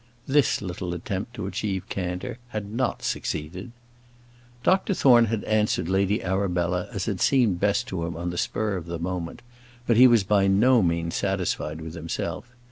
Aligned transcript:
This 0.25 0.63
little 0.63 0.95
attempt 0.95 1.35
to 1.35 1.45
achieve 1.45 1.87
candour 1.87 2.39
had 2.47 2.73
not 2.73 3.03
succeeded. 3.03 3.71
Dr 4.63 4.95
Thorne 4.95 5.25
had 5.25 5.43
answered 5.43 5.87
Lady 5.87 6.23
Arabella 6.23 6.89
as 6.91 7.05
had 7.05 7.21
seemed 7.21 7.59
best 7.59 7.85
to 7.89 8.03
him 8.07 8.17
on 8.17 8.31
the 8.31 8.37
spur 8.39 8.77
of 8.77 8.87
the 8.87 8.97
moment; 8.97 9.43
but 9.85 9.97
he 9.97 10.07
was 10.07 10.23
by 10.23 10.47
no 10.47 10.81
means 10.81 11.13
satisfied 11.15 11.81
with 11.81 11.93
himself. 11.93 12.47